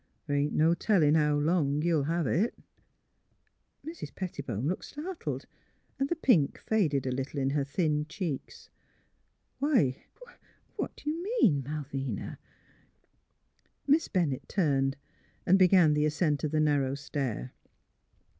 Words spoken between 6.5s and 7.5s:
faded a little